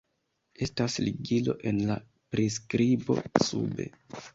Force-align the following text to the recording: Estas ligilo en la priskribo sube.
Estas 0.67 0.95
ligilo 1.03 1.57
en 1.75 1.85
la 1.93 2.01
priskribo 2.33 3.23
sube. 3.51 3.93